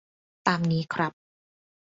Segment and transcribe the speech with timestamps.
[0.47, 1.13] ตามนี้ครับ